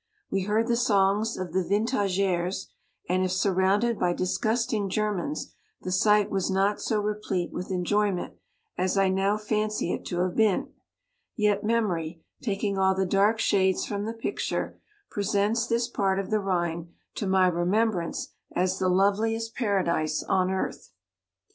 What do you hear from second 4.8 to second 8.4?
Germans, the sight was not so replete with en joyment